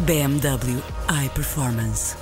[0.00, 0.82] BMW
[1.24, 2.16] iPerformance.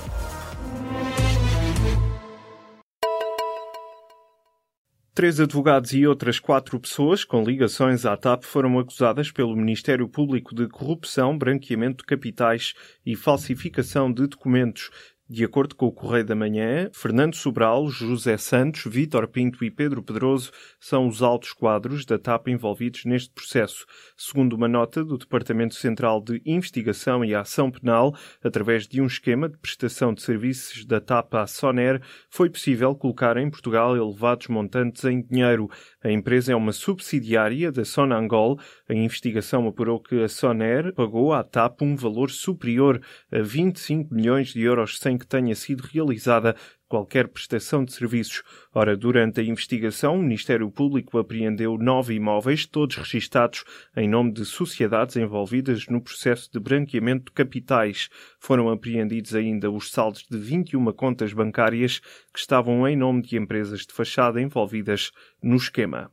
[5.15, 10.55] Três advogados e outras quatro pessoas com ligações à TAP foram acusadas pelo Ministério Público
[10.55, 12.73] de corrupção, branqueamento de capitais
[13.05, 14.89] e falsificação de documentos
[15.29, 20.03] de acordo com o Correio da Manhã, Fernando Sobral, José Santos, Vítor Pinto e Pedro
[20.03, 23.85] Pedroso são os altos quadros da TAP envolvidos neste processo.
[24.17, 29.47] Segundo uma nota do Departamento Central de Investigação e Ação Penal, através de um esquema
[29.47, 35.05] de prestação de serviços da TAP à Soner, foi possível colocar em Portugal elevados montantes
[35.05, 35.69] em dinheiro.
[36.03, 38.59] A empresa é uma subsidiária da Sonangol.
[38.89, 44.49] A investigação apurou que a Soner pagou à TAP um valor superior a 25 milhões
[44.49, 46.55] de euros sem que tenha sido realizada
[46.93, 48.43] qualquer prestação de serviços.
[48.71, 53.63] Ora, durante a investigação, o Ministério Público apreendeu nove imóveis, todos registados
[53.97, 58.09] em nome de sociedades envolvidas no processo de branqueamento de capitais.
[58.39, 61.99] Foram apreendidos ainda os saldos de 21 contas bancárias
[62.31, 66.12] que estavam em nome de empresas de fachada envolvidas no esquema.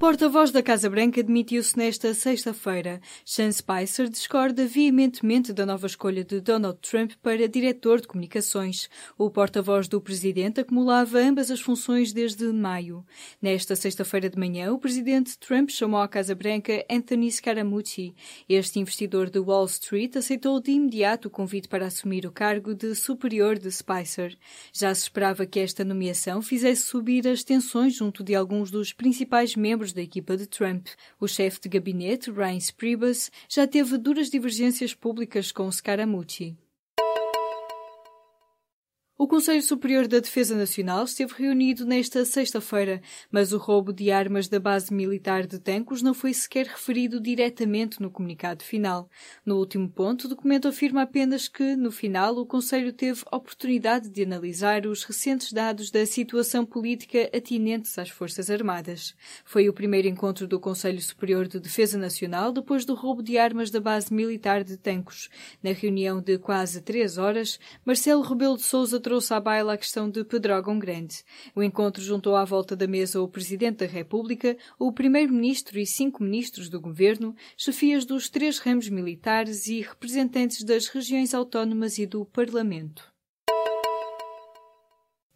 [0.00, 3.02] Porta-voz da Casa Branca demitiu-se nesta sexta-feira.
[3.22, 8.88] Sean Spicer discorda veementemente da nova escolha de Donald Trump para diretor de comunicações.
[9.18, 13.04] O porta-voz do presidente acumulava ambas as funções desde maio.
[13.42, 18.14] Nesta sexta-feira de manhã, o presidente Trump chamou à Casa Branca Anthony Scaramucci.
[18.48, 22.94] Este investidor de Wall Street aceitou de imediato o convite para assumir o cargo de
[22.94, 24.34] superior de Spicer.
[24.72, 29.54] Já se esperava que esta nomeação fizesse subir as tensões junto de alguns dos principais
[29.54, 30.88] membros membros da equipa de Trump.
[31.18, 36.56] O chefe de gabinete, Reince Priebus, já teve duras divergências públicas com Scaramucci.
[39.20, 44.48] O Conselho Superior da Defesa Nacional esteve reunido nesta sexta-feira, mas o roubo de armas
[44.48, 49.10] da base militar de Tancos não foi sequer referido diretamente no comunicado final.
[49.44, 54.22] No último ponto, o documento afirma apenas que, no final, o Conselho teve oportunidade de
[54.22, 59.14] analisar os recentes dados da situação política atinentes às Forças Armadas.
[59.44, 63.70] Foi o primeiro encontro do Conselho Superior de Defesa Nacional depois do roubo de armas
[63.70, 65.28] da base militar de Tancos.
[65.62, 70.08] Na reunião de quase três horas, Marcelo Rebelo de Sousa trouxe à baila a questão
[70.08, 71.24] de Pedrógão Grande.
[71.52, 76.22] O encontro juntou à volta da mesa o Presidente da República, o Primeiro-Ministro e cinco
[76.22, 82.24] ministros do Governo, chefias dos três ramos militares e representantes das regiões autónomas e do
[82.24, 83.12] Parlamento.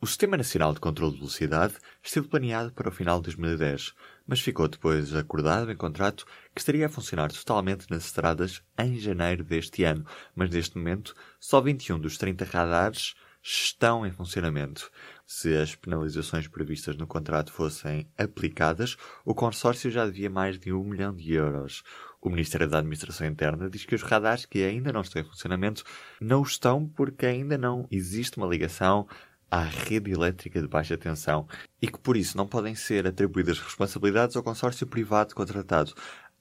[0.01, 3.93] O Sistema Nacional de Controlo de Velocidade esteve planeado para o final de 2010,
[4.25, 6.25] mas ficou depois acordado em contrato
[6.55, 11.61] que estaria a funcionar totalmente nas estradas em janeiro deste ano, mas neste momento só
[11.61, 13.15] 21 dos 30 radares
[13.47, 14.91] estão em funcionamento.
[15.27, 20.83] Se as penalizações previstas no contrato fossem aplicadas, o consórcio já devia mais de um
[20.83, 21.83] milhão de euros.
[22.23, 25.85] O Ministério da Administração Interna diz que os radares que ainda não estão em funcionamento
[26.19, 29.07] não estão porque ainda não existe uma ligação
[29.51, 31.47] à rede elétrica de baixa tensão
[31.83, 35.95] e que por isso não podem ser atribuídas responsabilidades ao consórcio privado contratado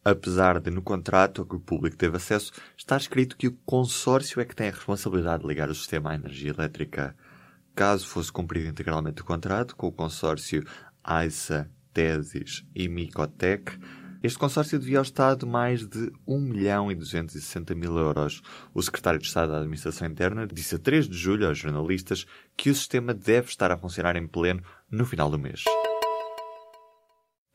[0.04, 4.42] apesar de no contrato a que o público teve acesso estar escrito que o consórcio
[4.42, 7.16] é que tem a responsabilidade de ligar o sistema à energia elétrica.
[7.76, 10.64] Caso fosse cumprido integralmente o contrato com o consórcio
[11.04, 13.78] AISA, Tesis e Micotec,
[14.24, 18.42] este consórcio devia ao Estado mais de 1 milhão e 260 mil euros.
[18.74, 22.26] O secretário de Estado da Administração Interna disse a 3 de julho aos jornalistas
[22.56, 25.66] que o sistema deve estar a funcionar em pleno no final do mês.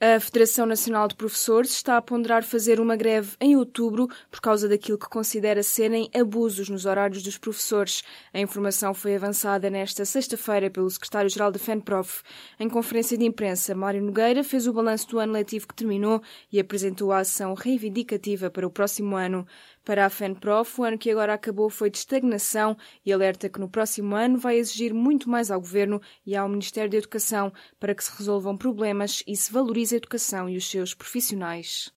[0.00, 4.69] A Federação Nacional de Professores está a ponderar fazer uma greve em outubro por causa
[4.69, 8.04] daquilo que considera serem abusos nos horários dos professores.
[8.33, 12.22] A informação foi avançada nesta sexta-feira pelo secretário-geral da FENPROF.
[12.60, 16.22] Em conferência de imprensa, Mário Nogueira fez o balanço do ano letivo que terminou
[16.53, 19.45] e apresentou a ação reivindicativa para o próximo ano.
[19.84, 23.68] Para a FENPROF, o ano que agora acabou foi de estagnação e alerta que no
[23.68, 28.04] próximo ano vai exigir muito mais ao Governo e ao Ministério da Educação para que
[28.04, 31.92] se resolvam problemas e se valorize a educação e os seus profissionais.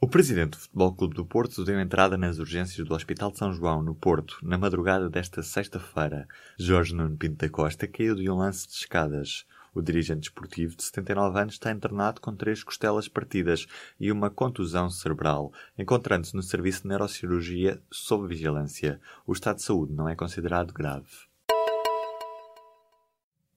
[0.00, 3.52] O presidente do Futebol Clube do Porto deu entrada nas urgências do Hospital de São
[3.52, 6.26] João, no Porto, na madrugada desta sexta-feira.
[6.58, 9.46] Jorge Nuno Pinto da Costa caiu de um lance de escadas.
[9.72, 13.66] O dirigente esportivo de 79 anos está internado com três costelas partidas
[13.98, 19.00] e uma contusão cerebral, encontrando-se no serviço de neurocirurgia sob vigilância.
[19.24, 21.31] O estado de saúde não é considerado grave.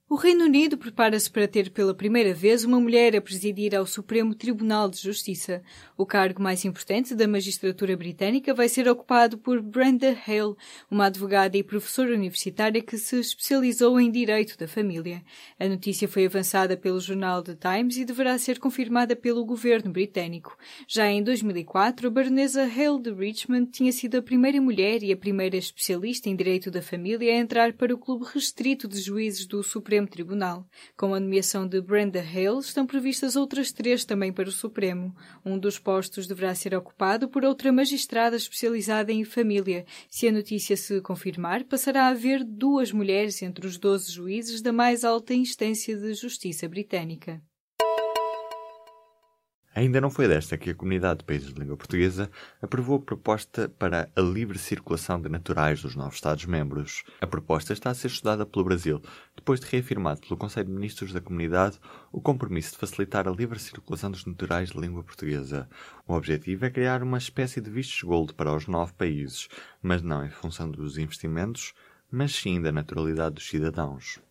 [0.08, 4.36] O Reino Unido prepara-se para ter pela primeira vez uma mulher a presidir ao Supremo
[4.36, 5.64] Tribunal de Justiça.
[5.98, 10.54] O cargo mais importante da magistratura britânica vai ser ocupado por Brenda Hale,
[10.92, 15.24] uma advogada e professora universitária que se especializou em direito da família.
[15.60, 20.56] A notícia foi avançada pelo jornal The Times e deverá ser confirmada pelo governo britânico.
[20.88, 25.18] Já em 2004, a baronesa Hale de Richmond tinha sido a primeira mulher e a
[25.18, 29.64] primeira especialista em direito da família a entrar para o clube restrito de juízes do
[29.64, 30.68] Supremo Supremo Tribunal.
[30.98, 35.16] Com a nomeação de Brenda Hale, estão previstas outras três também para o Supremo.
[35.46, 39.86] Um dos postos deverá ser ocupado por outra magistrada especializada em família.
[40.10, 44.74] Se a notícia se confirmar, passará a haver duas mulheres entre os 12 juízes da
[44.74, 47.42] mais alta instância de justiça britânica.
[49.76, 52.32] Ainda não foi desta que a Comunidade de Países de Língua Portuguesa
[52.62, 57.04] aprovou a proposta para a livre circulação de naturais dos novos Estados-membros.
[57.20, 59.02] A proposta está a ser estudada pelo Brasil,
[59.36, 61.78] depois de reafirmado pelo Conselho de Ministros da Comunidade
[62.10, 65.68] o compromisso de facilitar a livre circulação dos naturais de língua portuguesa.
[66.08, 69.50] O objetivo é criar uma espécie de vistos gold para os nove países,
[69.82, 71.74] mas não em função dos investimentos,
[72.10, 74.22] mas sim da naturalidade dos cidadãos.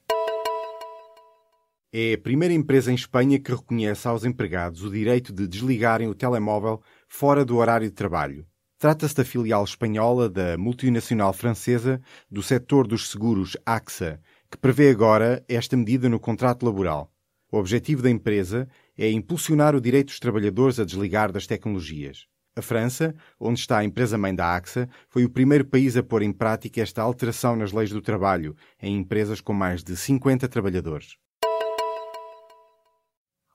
[1.97, 6.15] É a primeira empresa em Espanha que reconhece aos empregados o direito de desligarem o
[6.15, 8.45] telemóvel fora do horário de trabalho.
[8.81, 14.21] Trata-se da filial espanhola da multinacional francesa do setor dos seguros AXA,
[14.51, 17.13] que prevê agora esta medida no contrato laboral.
[17.53, 18.69] O objetivo da empresa
[18.99, 22.27] é impulsionar o direito dos trabalhadores a desligar das tecnologias.
[22.57, 26.33] A França, onde está a empresa-mãe da AXA, foi o primeiro país a pôr em
[26.33, 31.23] prática esta alteração nas leis do trabalho em empresas com mais de 50 trabalhadores.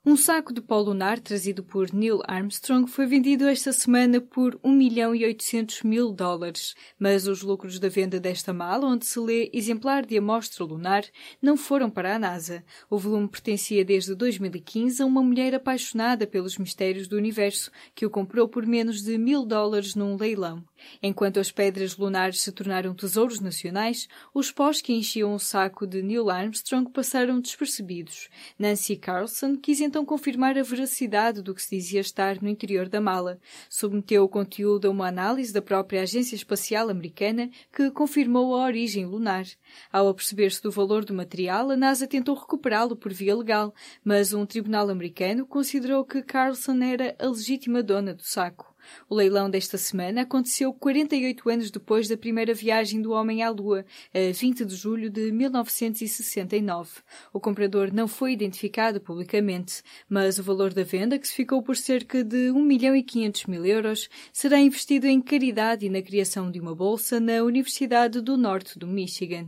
[0.05, 4.71] Um saco de pó lunar trazido por Neil Armstrong foi vendido esta semana por 1
[4.71, 9.49] milhão e 800 mil dólares, mas os lucros da venda desta mala, onde se lê
[9.51, 11.03] exemplar de amostra lunar,
[11.41, 12.63] não foram para a NASA.
[12.89, 18.09] O volume pertencia desde 2015 a uma mulher apaixonada pelos mistérios do universo, que o
[18.09, 20.63] comprou por menos de mil dólares num leilão.
[21.01, 26.01] Enquanto as pedras lunares se tornaram tesouros nacionais, os pós que enchiam o saco de
[26.01, 28.29] Neil Armstrong passaram despercebidos.
[28.57, 33.01] Nancy Carlson quis então confirmar a veracidade do que se dizia estar no interior da
[33.01, 33.39] mala.
[33.69, 39.05] Submeteu o conteúdo a uma análise da própria Agência Espacial Americana, que confirmou a origem
[39.05, 39.45] lunar.
[39.91, 43.73] Ao aperceber-se do valor do material, a NASA tentou recuperá-lo por via legal,
[44.03, 48.68] mas um tribunal americano considerou que Carlson era a legítima dona do saco.
[49.09, 53.85] O leilão desta semana aconteceu 48 anos depois da primeira viagem do homem à Lua,
[54.13, 57.01] a 20 de julho de 1969.
[57.33, 61.75] O comprador não foi identificado publicamente, mas o valor da venda, que se ficou por
[61.75, 66.51] cerca de 1 milhão e 500 mil euros, será investido em caridade e na criação
[66.51, 69.47] de uma bolsa na Universidade do Norte do Michigan.